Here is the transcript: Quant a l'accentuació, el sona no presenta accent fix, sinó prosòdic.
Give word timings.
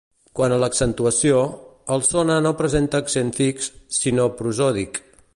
Quant 0.37 0.53
a 0.53 0.55
l'accentuació, 0.61 1.41
el 1.95 2.05
sona 2.07 2.37
no 2.45 2.53
presenta 2.61 3.01
accent 3.05 3.29
fix, 3.43 3.69
sinó 3.99 4.27
prosòdic. 4.41 4.99